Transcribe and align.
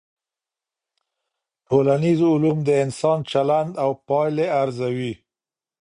ټولنيز 1.67 2.19
علوم 2.31 2.57
د 2.67 2.69
انسان 2.83 3.19
چلند 3.31 3.71
او 3.83 3.89
پايلي 4.07 4.47
ارزوي. 4.61 5.13